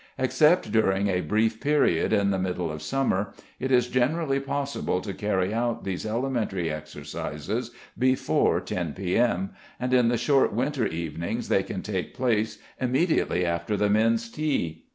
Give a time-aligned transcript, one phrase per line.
[0.17, 5.13] Except during a brief period in the middle of summer, it is generally possible to
[5.13, 11.61] carry out these elementary exercises before 10 p.m., and in the short winter evenings they
[11.61, 14.85] can take place immediately after the men's tea.